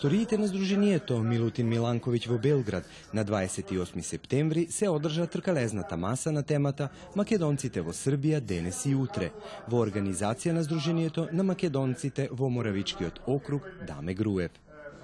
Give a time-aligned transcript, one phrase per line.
[0.00, 6.42] просториите на Сдруженијето Милутин Миланковиќ во Белград на 28 септември се одржа тркалезната маса на
[6.42, 9.28] темата Македонците во Србија денес и утре
[9.68, 14.56] во организација на Сдруженијето на македонците во Моравичкиот округ Даме Груев.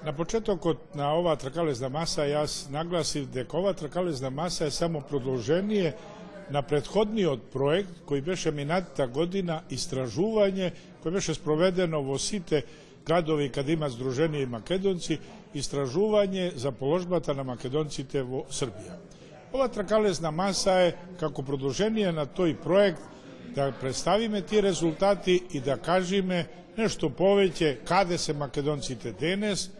[0.04, 5.92] На почетокот на оваа тркалезна маса јас нагласив дека ова тркалезна маса е само продолжение
[6.50, 10.72] на предходниот проект кој беше минатата година истражување
[11.04, 12.64] кој беше спроведено во сите
[13.06, 15.18] градови каде има Сдружение македонци,
[15.54, 18.98] истражување за положбата на македонците во Србија.
[19.54, 23.00] Ова тракалезна маса е како продолжение на тој проект
[23.54, 29.70] да представиме тие резултати и да кажеме нешто повеќе каде се македонците денес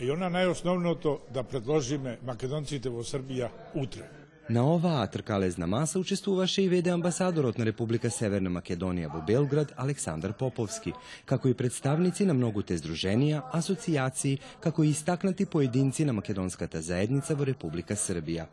[0.00, 4.04] и она најосновното да предложиме македонците во Србија утре.
[4.48, 10.36] На оваа тркалезна маса учествуваше и веде амбасадорот на Република Северна Македонија во Белград Александар
[10.38, 10.92] Поповски,
[11.26, 17.44] како и представници на многуте здруженија, асоциации, како и истакнати поединци на македонската заедница во
[17.44, 18.46] Република Србија.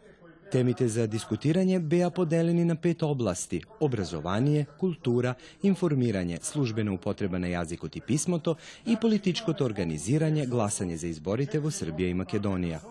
[0.49, 7.97] Темите за дискутирање беа поделени на пет области– образование, култура, информирање, службена употреба на јазикот
[7.97, 12.81] и писмото и политичкото организирање, гласање за изборите во Србија и Македонија.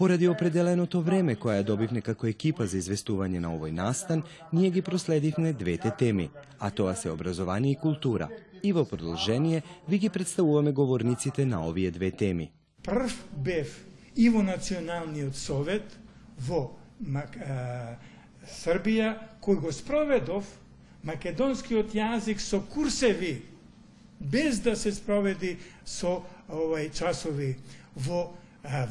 [0.00, 4.80] Поради определеното време која ја добивне како екипа за известување на овој настан, ние ги
[4.80, 8.30] проследивме двете теми, а тоа се образование и култура.
[8.62, 12.50] И во продолжение ви ги представуваме говорниците на овие две теми.
[12.82, 13.84] Прв бев
[14.16, 15.84] и во Националниот совет
[16.48, 16.72] во
[18.48, 19.14] Србија,
[19.44, 20.48] кој го спроведов
[21.04, 23.42] македонскиот јазик со курсеви,
[24.20, 27.56] без да се спроведи со овај часови
[27.94, 28.30] во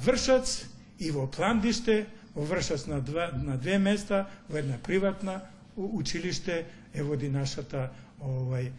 [0.06, 0.70] Вршац
[1.00, 5.42] и во Пландиште, во Вршац на, два, на две места, во една приватна
[5.76, 8.72] училиште, е води нашата овај,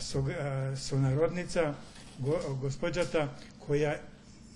[0.00, 0.22] со,
[0.76, 1.74] сонародница,
[2.18, 3.28] го, господјата,
[3.66, 3.98] која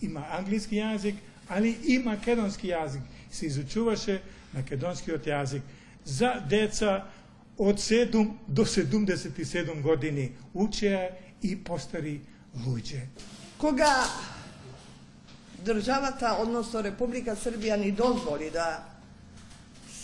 [0.02, 1.16] има англиски јазик,
[1.48, 3.02] али и македонски јазик.
[3.30, 4.20] Се изучуваше
[4.54, 5.62] македонскиот јазик
[6.04, 7.06] за деца
[7.58, 11.10] од 7 до 77 години учеа
[11.42, 12.20] и постари
[12.64, 13.06] луѓе.
[13.58, 13.92] Кога
[15.64, 18.84] državata, odnosno Republika Srbija ni dozvoli da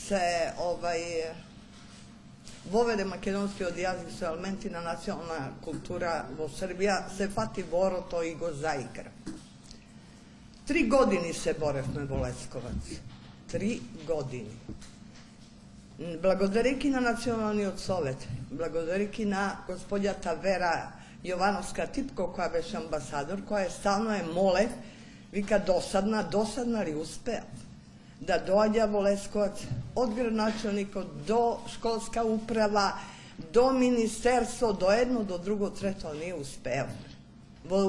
[0.08, 1.00] se ovaj
[2.70, 8.34] vovede makedonski od jezik su elementina nacionalna kultura vo Srbija, se fati boro to i
[8.34, 9.10] go zaigra.
[10.66, 13.00] Tri godini se borefno je Boleskovac.
[13.50, 14.56] Tri godini.
[16.22, 20.92] Благодареки на Националниот совет, благодареки на господјата Вера
[21.24, 24.70] Јовановска Типко, која беше амбасадор, која стално е молев
[25.32, 27.42] Vika dosadna, dosadna li uspeo
[28.20, 29.60] Da dođe Voleskovac
[29.94, 32.92] od gradonačelnika do školska uprava,
[33.52, 36.86] do ministarstvo, do jedno, do drugo, treto, ali nije uspeo.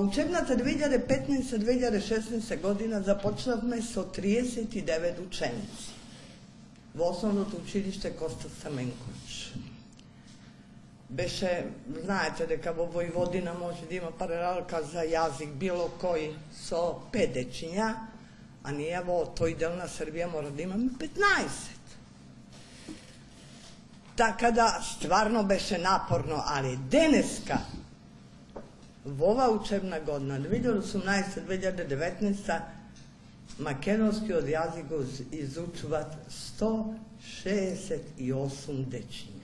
[0.10, 5.90] Учебната 2015-2016 godina započnavme sa 39 učenici
[6.96, 9.29] u основното učilište Коста Саменковиќ
[11.10, 11.66] беше,
[12.04, 17.96] знаете дека во Војводина може да има паралелка за јазик било кој со пет дечиња,
[18.64, 21.10] а ние во тој дел на Србија мора да имаме 15.
[24.16, 27.60] Така да, стварно беше напорно, али денеска,
[29.06, 32.62] во ова учебна година, 2018-2019,
[33.60, 36.18] македонскиот јазик го изучуваат
[36.60, 39.39] 168 дечиња.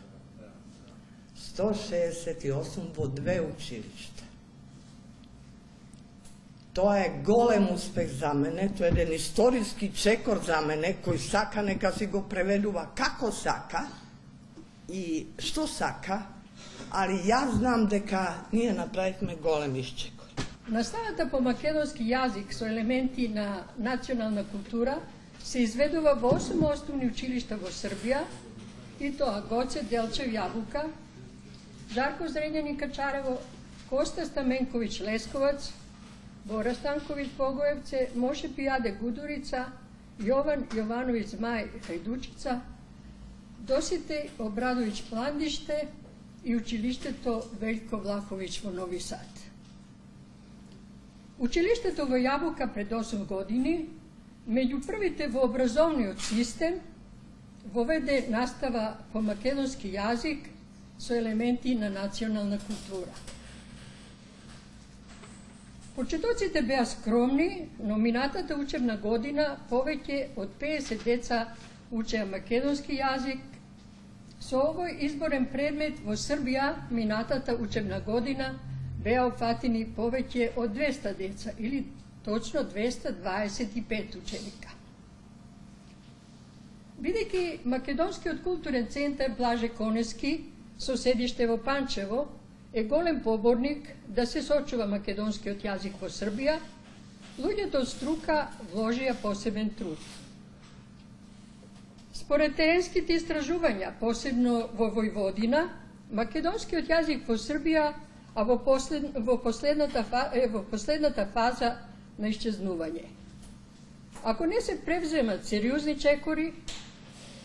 [1.58, 4.24] 168 во две училишта.
[6.74, 11.64] Тоа е голем успех за мене, тоа е еден историски чекор за мене, кој сака
[11.64, 13.86] нека си го преведува како сака
[14.92, 16.26] и што сака,
[16.92, 20.28] али јас знам дека ние направивме голем исчекор.
[20.68, 25.00] Наставата по македонски јазик со елементи на национална култура
[25.40, 28.26] се изведува во 8 основни училишта во Србија,
[29.00, 30.90] и тоа Гоце, Делчев, Јабука,
[31.95, 33.39] Жарко Зренјани Качарево,
[33.91, 35.71] Коста Стаменковиќ Лесковац,
[36.45, 39.65] Бора Станковиќ Богоевце, Моше Пијаде Гудурица,
[40.23, 42.61] Јован Јовановиќ Змај Хајдучица,
[43.67, 45.81] Досите Обрадовиќ Пландиште
[46.45, 49.43] и училиштето Велјко Влаховиќ во Нови Сад.
[51.39, 53.89] Училиштето во Јабука пред 8 години,
[54.49, 56.81] меѓу првите во образовниот систем,
[57.75, 60.49] воведе настава по македонски јазик
[60.98, 63.12] со елементи на национална култура.
[65.96, 71.38] Почетоците беа скромни, но минатата учебна година повеќе од 50 деца
[71.92, 73.44] учеа македонски јазик.
[74.40, 78.50] Со овој изборен предмет во Србија минатата учебна година
[79.04, 81.86] беа опфатени повеќе од 200 деца или
[82.26, 84.76] точно 225 ученика.
[87.00, 90.34] Бидејќи Македонскиот културен центар Блаже Конески
[90.78, 92.28] со седиште во Панчево
[92.74, 96.60] е голем поборник да се сочува македонскиот јазик во Србија,
[97.40, 98.38] луѓето од струка
[98.74, 100.00] вложија посебен труд.
[102.14, 105.68] Според теренските истражувања, посебно во Војводина,
[106.12, 107.94] македонскиот јазик во Србија
[108.36, 111.78] а во, послед, во, последната, е во последната фаза
[112.20, 113.08] на исчезнување.
[114.24, 116.54] Ако не се превземат сериозни чекори,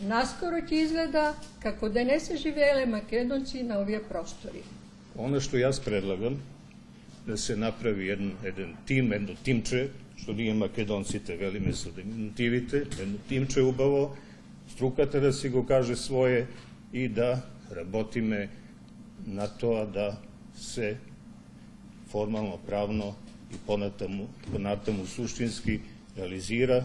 [0.01, 1.33] наскоро ќе изгледа
[1.63, 4.63] како да не се живееле македонци на овие простори.
[5.15, 6.41] Оно што јас предлагам,
[7.27, 13.17] да се направи еден, еден тим, едно тимче, што ние македонците велиме со деминутивите, едно
[13.29, 14.15] тимче убаво,
[14.71, 16.45] струката да си го каже своje
[16.93, 18.49] и да работиме
[19.27, 20.17] на тоа да
[20.55, 20.97] се
[22.07, 23.15] формално, правно
[23.53, 25.79] и понатаму, понатаму суштински
[26.17, 26.83] реализира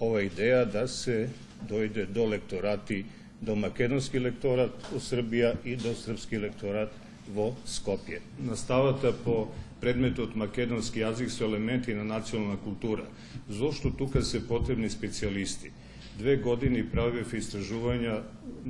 [0.00, 1.28] ова идеја да се
[1.69, 3.05] дојде до лекторати,
[3.41, 6.93] до македонски лекторат у Србија и до српски лекторат
[7.35, 8.21] во Скопје.
[8.39, 9.47] Наставата по
[9.81, 13.05] предметот македонски јазик со елементи на национална култура.
[13.49, 15.71] Зошто тука се потребни специјалисти?
[16.17, 18.21] Две години правев истражувања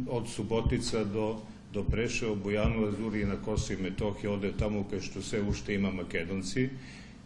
[0.08, 1.42] од Суботица до
[1.74, 5.78] до Прешево, Бојанова, дури и на Косово и Метохија, оде таму кај што се уште
[5.78, 6.70] има македонци.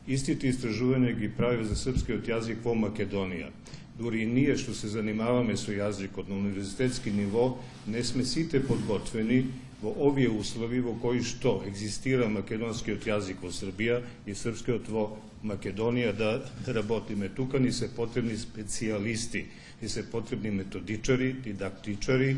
[0.07, 3.49] Истите истражувања ги прави за српскиот јазик во Македонија.
[3.97, 7.55] Дури и ние што се занимаваме со јазикот на универзитетски ниво,
[7.87, 9.45] не сме сите подготвени
[9.81, 15.05] во овие услови во кои што екзистира македонскиот јазик во Србија и српскиот во
[15.45, 16.31] Македонија да
[16.67, 19.45] работиме тука, ни се потребни специјалисти,
[19.81, 22.35] ни се потребни методичари, дидактичари,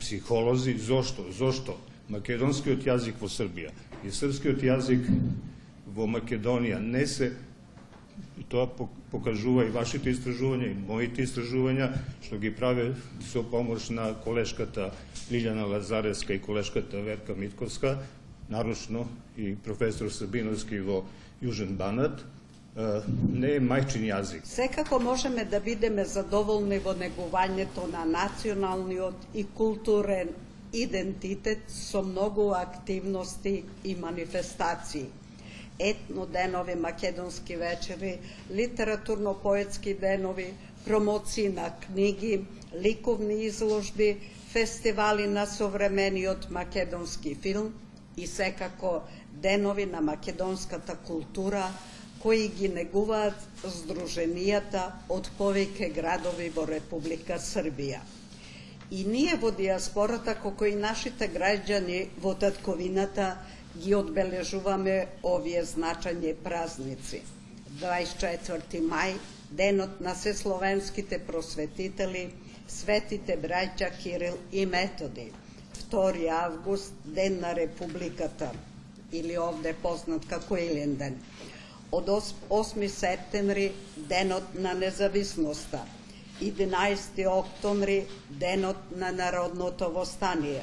[0.00, 0.78] психолози.
[0.78, 1.26] Зошто?
[1.32, 1.76] Зошто?
[2.08, 3.74] Македонскиот јазик во Србија
[4.04, 5.04] и српскиот јазик
[5.92, 7.32] во Македонија не се
[8.38, 8.68] и тоа
[9.10, 11.90] покажува и вашите истражувања и моите истражувања
[12.24, 12.94] што ги праве
[13.30, 14.90] со помош на колешката
[15.30, 17.98] Лилјана Лазареска и колешката Верка Митковска,
[18.48, 19.06] нарочно
[19.36, 21.02] и професор Сабиновски во
[21.42, 22.24] Јужен Банат,
[22.78, 24.44] не е мајчин јазик.
[24.46, 30.30] Секако можеме да бидеме задоволни во негувањето на националниот и културен
[30.72, 35.06] идентитет со многу активности и манифестации.
[35.78, 38.18] Етно денови, македонски вечери,
[38.50, 40.54] литературно-поетски денови,
[40.84, 42.44] промоции на книги,
[42.74, 44.20] ликовни изложби,
[44.52, 47.74] фестивали на современиот македонски филм
[48.16, 49.00] и секако
[49.32, 51.70] денови на македонската култура,
[52.22, 54.84] кои ги негуваат здруженијата
[55.14, 58.00] од повеќе градови во Република Србија.
[58.90, 63.36] И ние во диаспората, како и нашите граѓани во татковината,
[63.76, 67.22] ги одбележуваме овие значајни празници.
[67.80, 69.14] 24 мај,
[69.50, 72.30] денот на сесловенските просветители,
[72.68, 75.32] светите браќа Кирил и Методи.
[75.90, 78.50] 2 август, ден на Републиката,
[79.12, 81.20] или овде познат како Иленден
[81.92, 82.08] од
[82.50, 85.80] 8 септември, денот на независноста,
[86.40, 90.62] 11 октомври, денот на народното востание,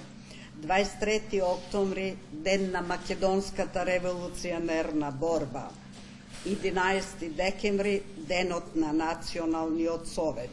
[0.61, 5.69] 23 октомври, ден на македонската револуционерна борба,
[6.47, 10.49] 11 декември, денот на националниот совет.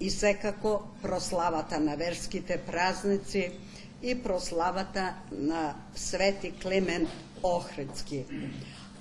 [0.00, 3.52] И секако прославата на верските празници
[4.02, 7.08] и прославата на Свети Климент
[7.42, 8.24] Охридски.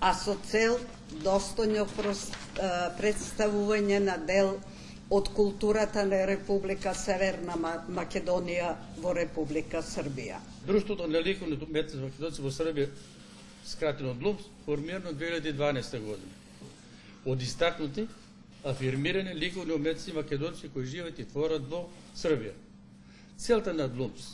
[0.01, 0.75] А со цел
[1.23, 1.85] достојно
[2.99, 4.57] представување на дел
[5.09, 7.55] од културата на Република Северна
[7.89, 10.39] Македонија во Република Србија.
[10.65, 12.89] Друштвото на ликовни уметници македонци во Србија,
[13.65, 16.33] скратено ДЛУМС, формирано 2012 година.
[17.25, 18.07] Од истакнути
[18.63, 21.85] афирмирани ликовни уметници македонци кои живеат и творат во
[22.17, 22.53] Србија.
[23.37, 24.31] Целта на ДЛУМС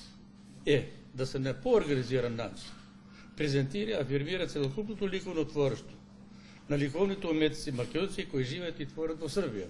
[0.65, 2.71] е да се на поорганизиран начин
[3.37, 5.97] презентира, афирмира целокупното ликовно творештво
[6.69, 9.67] на ликовните уметници македонци кои живеат и творат во Србија.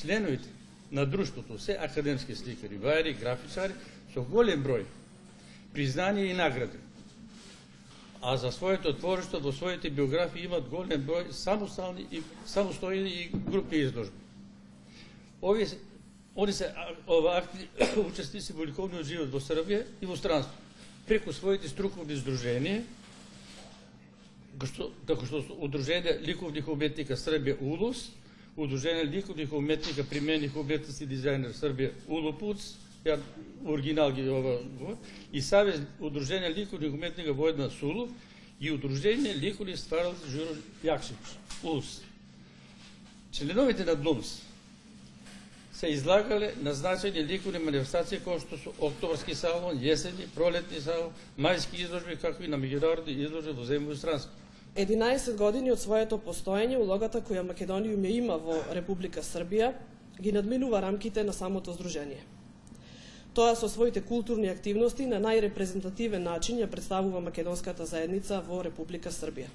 [0.00, 0.48] Членовите
[0.92, 3.74] на друштвото се академски сликари, вајари, графичари
[4.14, 4.84] со голем број
[5.74, 6.78] признани и награди.
[8.22, 13.78] А за своето творештво во своите биографии имат голем број самостални и самостојни и групни
[13.78, 14.16] изложби.
[15.42, 15.68] Овие
[16.36, 16.74] они се
[17.06, 17.68] ова активни
[18.08, 20.54] учесници во ликовниот живот во Србија и во странство
[21.06, 22.82] преку своите струковни здруженија,
[25.06, 28.08] како што Удружение ликовних уметника Србија УЛУС,
[28.56, 32.68] Удружение ликовних уметника примених уметности дизајнер Србија УЛУПУЦ
[33.04, 33.18] ја
[33.66, 34.60] оригинал ги ова
[35.32, 38.08] и Савез Удружение ликовни уметника Војдна Сулу
[38.60, 41.34] и Удружение ликовни стваралци Журо Јакшич,
[41.64, 42.02] УЛС.
[43.32, 44.42] Членовите на ДЛУМС
[45.72, 51.82] се излагале на значајни ликовни манифестации кои што се Октобарски салон, јесени, пролетни салон, мајски
[51.82, 54.43] изложби, како и на меѓународни изложби во земји странство.
[54.76, 59.68] 11 години од своето постоење, улогата која Македониум ја има во Република Србија
[60.18, 62.18] ги надминува рамките на самото здружение.
[63.34, 69.46] Тоа со своите културни активности на најрепрезентативен начин ја представува македонската заедница во Република Србија.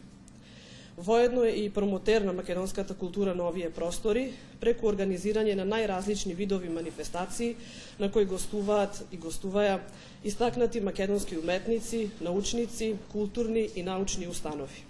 [0.98, 6.70] Воедно е и промотер на македонската култура на овие простори, преку организирање на најразлични видови
[6.70, 7.56] манифестации,
[8.00, 9.80] на кои гостуваат и гостуваја
[10.24, 14.89] истакнати македонски уметници, научници, културни и научни установи.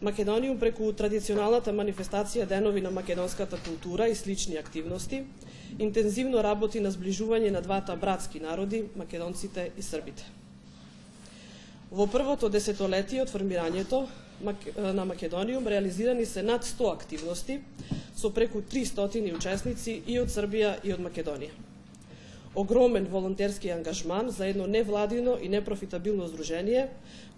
[0.00, 5.24] Македониум преку традиционалната манифестација Денови на македонската култура и слични активности,
[5.78, 10.24] интензивно работи на сближување на двата братски народи, македонците и србите.
[11.92, 14.06] Во првото десетолетие од формирањето,
[14.76, 17.60] на Македониум реализирани се над 100 активности
[18.16, 21.69] со преку 300 учесници и од Србија и од Македонија.
[22.54, 26.88] Огромен волонтерски ангажман за едно невладино и непрофитабилно здружение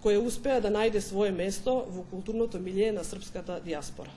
[0.01, 4.09] кое успеа да најде свое место во културното милие на српската диаспора.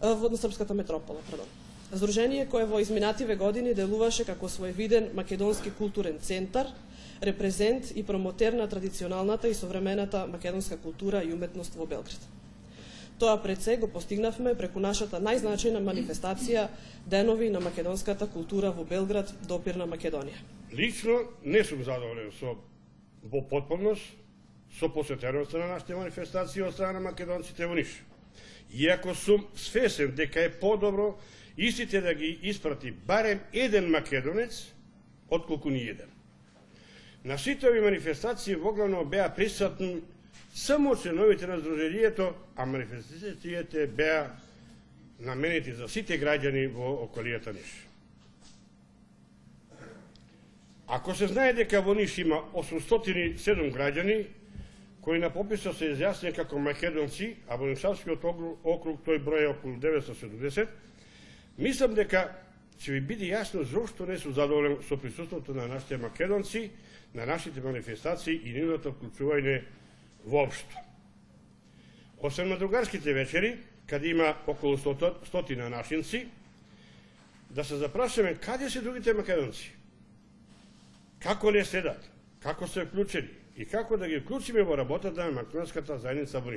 [0.00, 1.46] Во на српската метропола, пардон.
[1.92, 6.66] Здружение кое во изминативе години делуваше како своевиден македонски културен центар–
[7.22, 12.37] репрезент и промотер на традиционалната и современата македонска култура и уметност во Белград.
[13.18, 16.68] Тоа пред се го постигнавме преку нашата најзначајна манифестација
[17.06, 20.38] Денови на македонската култура во Белград, допир на Македонија.
[20.72, 22.54] Лично не сум задоволен со
[23.22, 24.02] во потполност
[24.78, 27.90] со посетеността на нашите манифестации од страна на македонците во Ниш.
[28.70, 31.16] Иако сум свесен дека е подобро
[31.56, 34.72] истите да ги испрати барем еден македонец,
[35.30, 36.10] отколку ни еден.
[37.24, 40.02] На сите овие манифестации воглавно беа присутни
[40.58, 44.30] само членовите на Сдруженијето, а манифестациите беа
[45.20, 47.70] наменети за сите граѓани во околијата Ниш.
[50.86, 54.26] Ако се знае дека во Ниш има 807 граѓани,
[55.00, 59.78] кои на пописот се изјаснени како македонци, а во Нишавскиот округ тој број е околу
[59.78, 60.66] 970,
[61.58, 62.28] мислам дека
[62.78, 66.70] ќе ви биде јасно зошто не се задоволен со присуството на нашите македонци,
[67.14, 69.62] на нашите манифестации и нивното вклучување
[70.24, 70.76] воопшто.
[72.18, 74.78] Освен на другарските вечери, каде има околу
[75.24, 76.28] стотина нашинци,
[77.50, 79.74] да се запрашаме каде се другите македонци?
[81.20, 82.10] Како не седат?
[82.40, 83.28] Како се вклучени?
[83.56, 86.52] И како да ги вклучиме во работата на македонската заедница во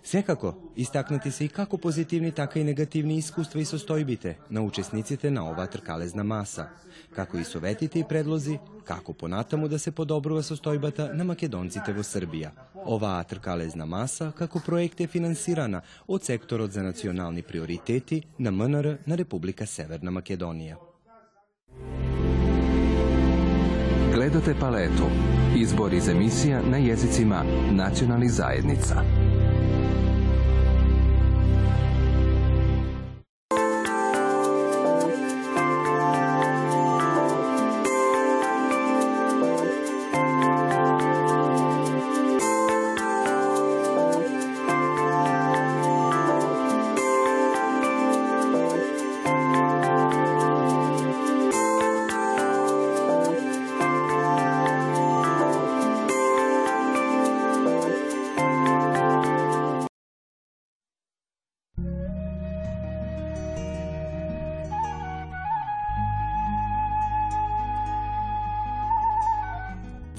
[0.00, 0.10] Ниш?
[0.10, 5.50] Секако, истакнати се и како позитивни, така и негативни искуства и состојбите на учесниците на
[5.50, 6.68] оваа тркалезна маса,
[7.14, 12.50] како и советите и предлози како понатаму да се подобрува состојбата на македонците во Србија.
[12.86, 19.16] Оваа тркалезна маса како проект е финансирана од секторот за национални приоритети на МНР на
[19.16, 20.76] Република Северна Македонија.
[24.14, 25.10] Гледате палету.
[25.56, 26.78] Избор из емисија на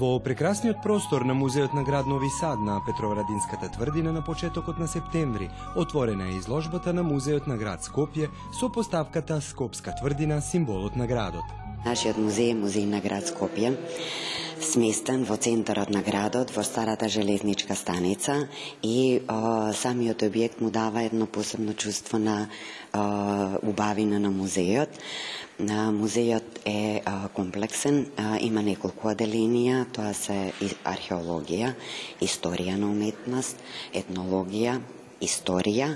[0.03, 4.87] Во прекрасниот простор на Музеот на град Нови Сад на Петроврадинската тврдина на почетокот на
[4.87, 11.07] септември отворена е изложбата на Музеот на град Скопје со поставката Скопска тврдина символот на
[11.07, 11.47] градот.
[11.83, 13.73] Нашиот музеј е музеј на град Скопје,
[14.63, 18.47] сместен во центарот на градот, во старата железничка станица
[18.81, 22.47] и о, самиот објект му дава едно посебно чувство на
[22.93, 24.95] о, убавина на музејот.
[25.99, 27.03] Музејот е
[27.35, 28.05] комплексен,
[28.39, 30.39] има неколку оделенија, тоа се
[30.87, 31.75] археологија,
[32.23, 33.59] историја на уметност,
[33.93, 34.79] етнологија,
[35.23, 35.95] историја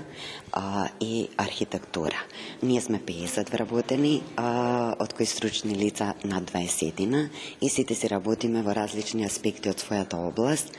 [0.52, 2.16] а, и архитектура.
[2.62, 7.28] Ние сме 50 вработени, а, од кои стручни лица на 20
[7.60, 10.72] и сите си работиме во различни аспекти од својата област.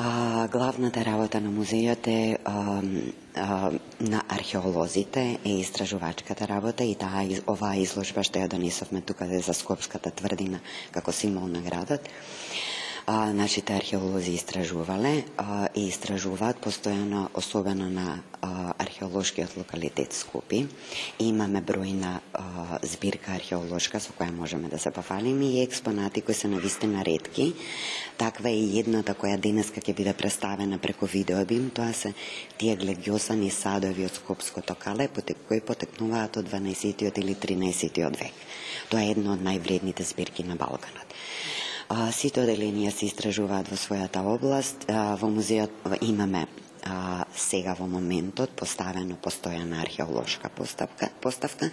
[0.00, 2.82] А, главната работа на музејот е а,
[3.34, 9.54] а, на археолозите е истражувачката работа и таа оваа изложба што ја донесовме тука за
[9.54, 10.60] Скопската тврдина
[10.94, 12.06] како символ на градот
[13.08, 20.66] а, нашите археолози истражувале а, и истражуваат постојано, особено на а, археолошкиот локалитет Скопи.
[21.18, 26.52] Имаме бројна а, збирка археолошка со која можеме да се пофалиме и експонати кои се
[26.52, 27.54] навистина ретки.
[28.18, 31.70] Таква е и едната која денеска ќе биде представена преку видеобим.
[31.70, 32.12] Тоа се
[32.58, 35.08] тие глегиосани садови од Скопското кале,
[35.48, 38.36] кои потекнуваат од 12 или 13 век.
[38.92, 41.08] Тоа е едно од највредните збирки на Балканот.
[42.12, 44.84] Сите оделенија се истражуваат во својата област.
[44.88, 46.44] Во музеот имаме
[46.84, 51.70] а, сега во моментот поставено постојана археолошка поставка, поставка,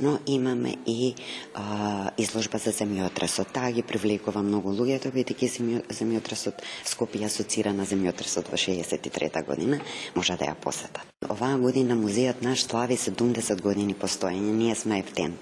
[0.00, 1.14] но имаме и
[1.54, 3.52] а, изложба за земјотресот.
[3.52, 9.80] Таа ги привлекува многу луѓето, бидејќи земјотресот Скопје асоцира на земјотресот во 63 година,
[10.14, 11.06] може да ја посетат.
[11.28, 14.52] Оваа година музејот наш слави 70 години постоење.
[14.54, 15.34] Ние сме ефтен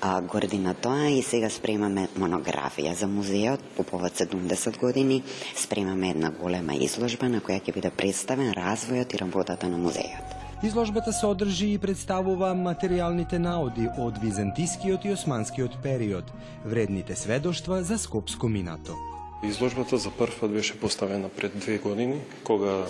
[0.00, 5.22] а, гордина тоа и сега спремаме монографија за музејот по повод 70 години.
[5.56, 10.36] Спремаме една голема изложба на која ќе биде представен развојот и работата на музејот.
[10.62, 16.28] Изложбата содржи и представува материјалните наоди од византискиот и османскиот период,
[16.64, 18.96] вредните сведоштва за скопско минато.
[19.42, 22.84] Изложбата за прв пат беше поставена пред две години, кога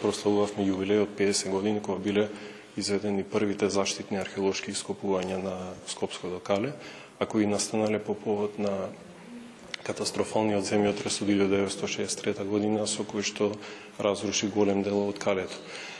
[0.00, 2.30] прославувавме јубилеј од 50 години, кога биле
[2.76, 5.52] изведени првите заштитни археолошки ископувања на
[5.86, 6.72] Скопското кале,
[7.20, 8.88] а кои настанале по повод на
[9.86, 13.52] катастрофалниот земјотрес од 1963 година со кој што
[13.98, 15.56] разруши голем дел од калето.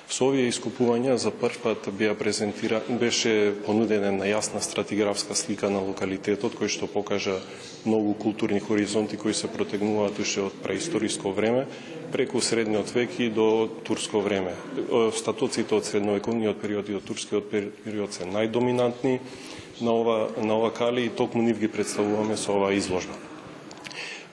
[0.07, 5.81] Со овие искупувања за прв пат беа презентира, беше понудена една јасна стратиграфска слика на
[5.83, 7.41] локалитетот кој што покажа
[7.85, 11.67] многу културни хоризонти кои се протегнуваат уште од преисториско време
[12.13, 14.55] преку средниот век и до турско време.
[15.11, 19.19] Статуците од средновековниот период и од турскиот период се најдоминантни
[19.81, 23.26] на ова на ова кали и токму нив ги представуваме со оваа изложба.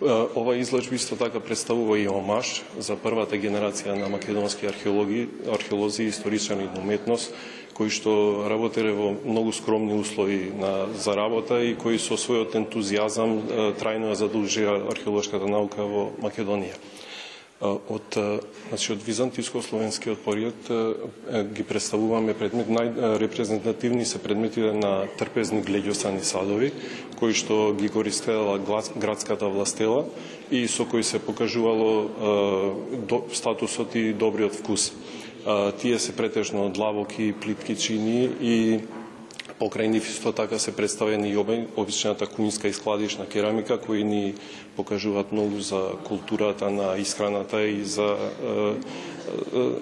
[0.01, 6.12] Ова изложба исто така представува и омаш за првата генерација на македонски археологи, археолози и
[6.12, 7.34] историчани уметност,
[7.73, 13.38] кои што работеле во многу скромни услови на, за работа и кои со својот ентузијазам
[13.79, 16.77] трајно ја задолжија археолошката наука во Македонија
[17.63, 18.17] од
[18.67, 20.67] значи од византиско-словенскиот период
[21.56, 26.73] ги представуваме предмет најрепрезентативни се предметите на трпезни глеѓосани садови
[27.19, 30.04] кои што ги користела градската властела
[30.52, 32.10] и со кои се покажувало
[33.32, 34.91] статусот и добриот вкус.
[35.80, 38.80] Тие се претежно длабоки, плитки чини и
[39.63, 41.38] Покрај нив исто така се представени и
[41.78, 44.34] обичната куминска и складишна керамика кои ни
[44.76, 48.17] покажуваат многу за културата на исхраната и за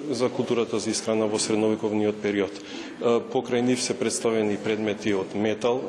[0.09, 2.53] за културата за исхрана во средновековниот период.
[3.01, 5.81] Покрај нив се представени предмети од метал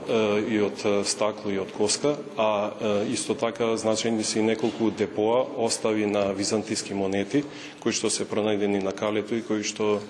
[0.49, 2.73] и од стакло и од коска, а
[3.13, 7.45] исто така значени се и неколку депоа остави на византиски монети
[7.85, 10.01] кои што се пронајдени на калето и кои што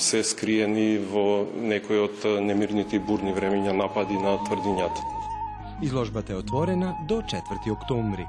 [0.00, 5.04] се скриени во некои од немирните и бурни времења напади на тврдињата.
[5.82, 8.26] Изложбата е отворена до 4 октомври.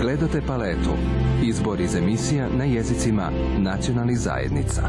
[0.00, 0.96] Гледате палету.
[1.44, 4.88] Избор из емисија на језицима национални заедница.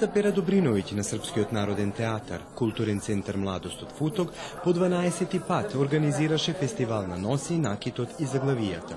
[0.00, 4.30] На Пера Добриновиќ на Српскиот народен театар, културен центар Младост од Футок,
[4.64, 8.96] по 12 пат организираше фестивал на носи, накитот и заглавијата.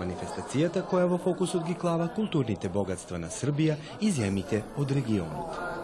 [0.00, 5.77] Манифестацијата која во фокусот ги клава културните богатства на Србија и земите од регионот.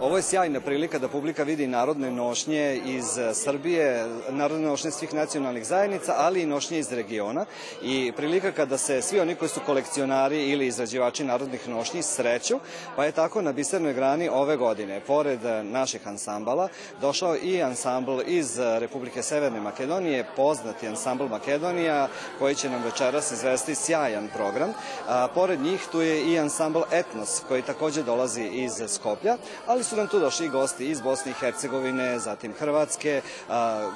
[0.00, 5.14] Ovo je sjajna prilika da publika vidi narodne nošnje iz e, Srbije, narodne nošnje svih
[5.14, 7.44] nacionalnih zajednica, ali i nošnje iz regiona
[7.82, 12.60] i prilika kada se svi oni koji su kolekcionari ili izrađivači narodnih nošnji sreću,
[12.96, 16.68] pa je tako na Bisernoj grani ove godine, pored naših ansambala,
[17.00, 22.08] došao i ansambl iz Republike Severne Makedonije, poznati ansambl Makedonija,
[22.38, 24.72] koji će nam večeras izvesti sjajan program.
[25.08, 29.96] A, pored njih tu je i ansambl Etnos, koji takođe dolazi iz Skoplja, ali su
[29.96, 33.22] nam tu došli gosti iz Bosne i Hercegovine, zatim Hrvatske,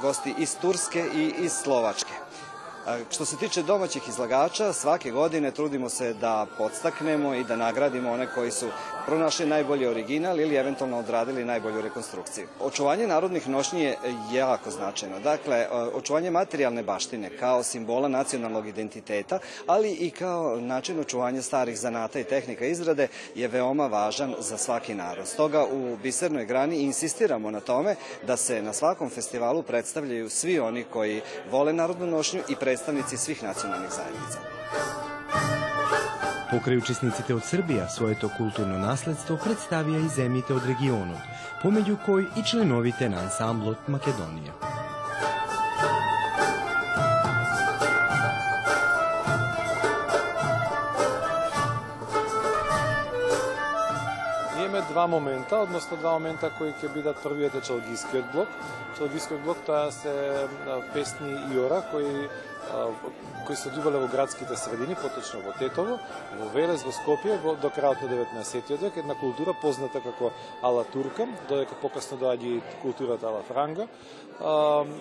[0.02, 2.12] gosti iz Turske i iz Slovačke.
[3.10, 8.26] Što se tiče domaćih izlagača, svake godine trudimo se da podstaknemo i da nagradimo one
[8.34, 8.66] koji su
[9.06, 12.46] pronašli najbolji original ili eventualno odradili najbolju rekonstrukciju.
[12.60, 13.96] Očuvanje narodnih nošnji je
[14.32, 15.20] jako značajno.
[15.20, 22.20] Dakle, očuvanje materijalne baštine kao simbola nacionalnog identiteta, ali i kao način očuvanja starih zanata
[22.20, 25.28] i tehnika izrade je veoma važan za svaki narod.
[25.28, 30.84] Stoga u Bisernoj grani insistiramo na tome da se na svakom festivalu predstavljaju svi oni
[30.84, 34.38] koji vole narodnu nošnju i predstavnici svih nacionalnih zajednica.
[36.52, 41.30] Покрај учесниците од Србија, своето културно наследство представија и земјите од регионот,
[41.62, 44.52] помеѓу кои и членовите на ансамблот Македонија.
[54.60, 58.52] Имаме два момента, односно два момента кои ќе бидат првиот е Чалгискиот блок.
[58.98, 60.12] Чалгискиот блок тоа се
[60.92, 62.28] песни и ора кои
[63.46, 65.98] кои се одвивале во градските средини, поточно во Тетово,
[66.38, 68.76] во Велес, во Скопје, во, до крајот на 19.
[68.78, 70.30] век, една култура позната како
[70.62, 73.88] Ала Турка, додека покасно доаѓа и културата Ала Франга.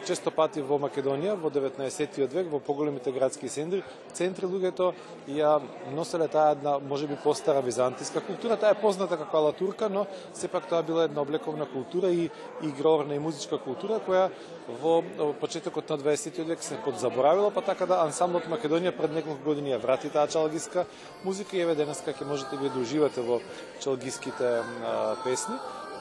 [0.05, 2.27] Често пати во Македонија, во 19.
[2.27, 4.91] век, во поголемите градски центри, центри луѓето
[5.29, 5.61] ја
[5.93, 8.57] носеле таа една, може би, постара византиска култура.
[8.57, 12.29] Таа е позната како Ала Турка, но сепак тоа била една облековна култура и
[12.61, 14.29] игрорна и музичка култура, која
[14.67, 15.03] во,
[15.39, 16.43] почетокот на 20.
[16.43, 20.85] век се подзаборавила, па така да ансамблот Македонија пред неколку години ја врати таа чалгиска
[21.23, 23.41] музика и еве денеска ќе можете да уживате во
[23.81, 25.55] чалгиските а, песни.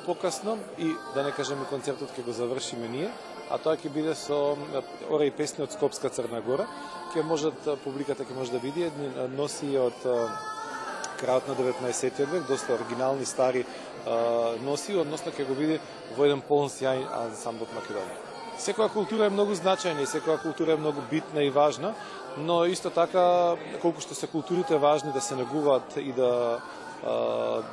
[0.06, 3.10] Покасно и да не кажеме концертот ќе го завршиме ние,
[3.50, 4.56] а тоа ќе биде со
[5.10, 6.68] ора и песни од Скопска Црна Гора.
[7.14, 9.98] Ќе можат публиката ќе може да види едни носи од
[11.20, 13.64] крајот на 19 век, доста оригинални стари
[14.64, 15.80] носи, односно ќе го види
[16.16, 18.29] во еден полн сјај ансамблот Македонија.
[18.60, 21.94] Секоја култура е многу значајна и секоја култура е многу битна и важна,
[22.36, 26.60] но исто така колку што се културите важни да се негуваат и да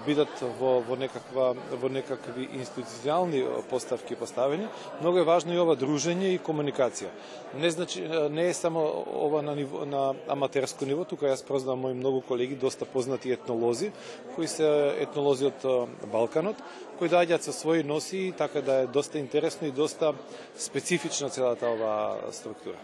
[0.05, 4.67] бидат во, во, некаква, во некакви институционални поставки поставени,
[5.01, 7.11] многу е важно и ова дружење и комуникација.
[7.59, 11.93] Не, значи, не е само ова на, ниво, на аматерско ниво, тука јас прознавам мои
[11.93, 13.91] многу колеги, доста познати етнолози,
[14.35, 15.65] кои се етнолози од
[16.11, 16.59] Балканот,
[16.99, 20.13] кои доаѓаат со своји носи, така да е доста интересно и доста
[20.57, 22.77] специфична целата оваа структура.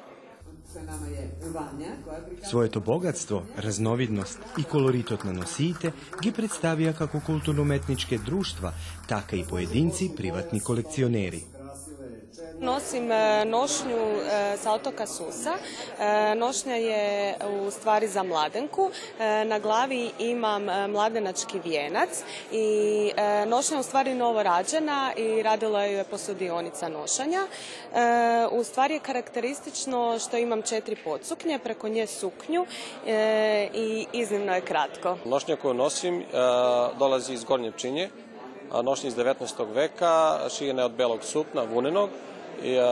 [2.44, 8.72] Своето богатство, разновидност и колоритот на носиите ги представија како културно-уметнички друштва,
[9.08, 11.44] така и поединци приватни колекционери.
[12.63, 13.09] Nosim
[13.45, 13.97] nošnju
[14.57, 15.53] sa otoka Susa.
[16.35, 18.91] Nošnja je u stvari za mladenku.
[19.45, 22.09] Na glavi imam mladenački vijenac
[22.51, 23.11] i
[23.47, 27.41] nošnja je u stvari novorađena i radila ju je posudionica nošanja.
[28.51, 32.65] U stvari je karakteristično što imam četiri podsuknje, preko nje suknju
[33.73, 35.17] i iznimno je kratko.
[35.25, 36.25] Nošnja koju nosim
[36.99, 38.09] dolazi iz Gornje Pčinje,
[38.83, 39.73] nošnja iz 19.
[39.73, 42.09] veka, šijena je od belog sukna, vunenog,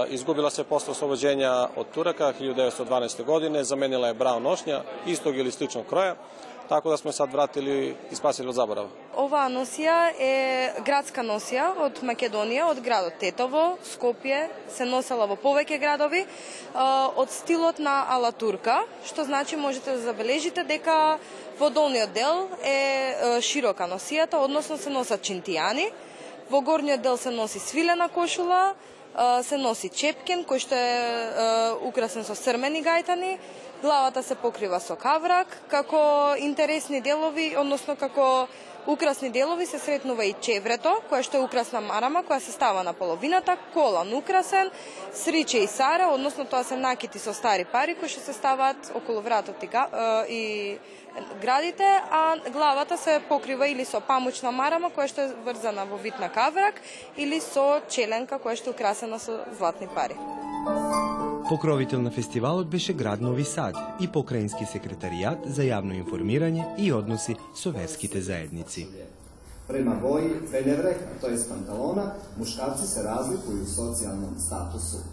[0.10, 3.24] изгубила се после oslobođenja од Turaka 1912.
[3.24, 6.16] година, заменила е Браун Ошња, istog или sličnog кроја,
[6.70, 8.88] така да сме сад вратили и спасили од заборава.
[9.16, 15.80] Оваа носија е градска носија од Македонија, од градот Тетово, Скопје, се носела во повеќе
[15.80, 16.26] градови,
[17.16, 21.18] од стилот на Ала Турка, што значи можете да забележите дека
[21.60, 25.92] во долниот дел е широка носијата, односно се носат чинтијани,
[26.50, 28.76] во горниот дел се носи свилена кошула,
[29.43, 30.93] се носи чепкен кој што е
[31.88, 33.38] украсен со срмени гајтани,
[33.82, 38.48] главата се покрива со каврак, како интересни делови, односно како
[38.88, 42.94] украсни делови се сретнува и чеврето, кое што е украсна марама, која се става на
[42.94, 44.72] половината, колан украсен,
[45.13, 49.22] сриче и сара, односно тоа се накити со стари пари кои што се ставаат околу
[49.22, 49.70] вратот и,
[50.30, 50.78] и
[51.41, 56.20] градите, а главата се покрива или со памучна марама која што е врзана во вид
[56.20, 56.82] на каврак
[57.17, 60.17] или со челенка која што е украсена со златни пари.
[61.52, 67.36] Покровител на фестивалот беше град Нови Сад и Покраински секретаријат за јавно информирање и односи
[67.52, 68.88] со верските заедници.
[69.68, 75.04] Prema boji fenevreka, to je pantalona, muškarci se razlikuju u socijalnom statusu.